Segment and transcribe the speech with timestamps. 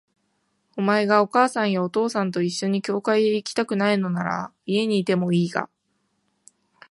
[0.77, 5.69] お前がお母さんやお父さんと一緒に教会へ行きたくないのなら、家にいてもいいが、